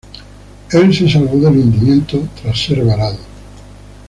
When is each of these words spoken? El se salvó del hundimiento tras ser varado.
El 0.71 0.91
se 0.95 1.07
salvó 1.07 1.37
del 1.37 1.57
hundimiento 1.59 2.27
tras 2.41 2.59
ser 2.59 2.83
varado. 2.83 3.19